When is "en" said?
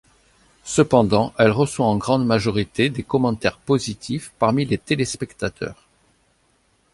1.85-1.95